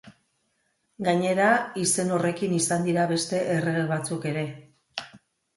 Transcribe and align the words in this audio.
Gainera, 1.07 1.49
izen 1.83 2.09
horrekin 2.17 2.55
izan 2.63 2.87
dira 2.89 3.05
beste 3.15 3.43
errege 3.59 3.85
batzuk 3.93 4.27
ere. 4.35 4.49